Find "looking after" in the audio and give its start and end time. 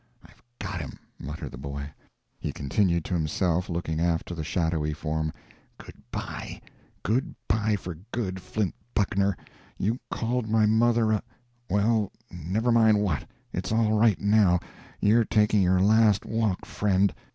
3.69-4.33